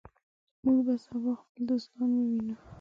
موږ 0.63 0.79
به 0.85 0.93
سبا 1.05 1.31
خپل 1.41 1.61
دوستان 1.69 2.09
ووینو. 2.15 2.55